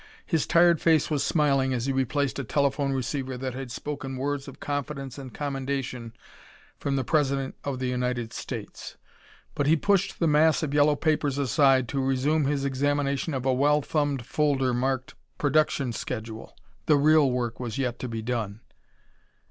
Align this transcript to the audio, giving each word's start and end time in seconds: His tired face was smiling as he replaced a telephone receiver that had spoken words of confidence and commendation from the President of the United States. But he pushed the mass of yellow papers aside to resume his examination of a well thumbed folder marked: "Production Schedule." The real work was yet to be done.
His 0.25 0.47
tired 0.47 0.81
face 0.81 1.11
was 1.11 1.23
smiling 1.23 1.75
as 1.75 1.85
he 1.85 1.93
replaced 1.93 2.39
a 2.39 2.43
telephone 2.43 2.91
receiver 2.91 3.37
that 3.37 3.53
had 3.53 3.69
spoken 3.69 4.17
words 4.17 4.47
of 4.47 4.59
confidence 4.59 5.19
and 5.19 5.31
commendation 5.31 6.13
from 6.79 6.95
the 6.95 7.03
President 7.03 7.53
of 7.63 7.77
the 7.77 7.89
United 7.89 8.33
States. 8.33 8.97
But 9.53 9.67
he 9.67 9.75
pushed 9.75 10.17
the 10.19 10.25
mass 10.25 10.63
of 10.63 10.73
yellow 10.73 10.95
papers 10.95 11.37
aside 11.37 11.87
to 11.89 12.03
resume 12.03 12.45
his 12.45 12.65
examination 12.65 13.35
of 13.35 13.45
a 13.45 13.53
well 13.53 13.83
thumbed 13.83 14.25
folder 14.25 14.73
marked: 14.73 15.13
"Production 15.37 15.93
Schedule." 15.93 16.57
The 16.87 16.97
real 16.97 17.29
work 17.29 17.59
was 17.59 17.77
yet 17.77 17.99
to 17.99 18.07
be 18.07 18.23
done. 18.23 18.61